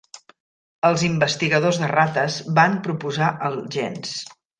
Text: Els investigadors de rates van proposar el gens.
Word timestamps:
Els 0.87 1.01
investigadors 1.07 1.79
de 1.81 1.89
rates 1.91 2.39
van 2.61 2.79
proposar 2.89 3.29
el 3.51 3.59
gens. 3.77 4.17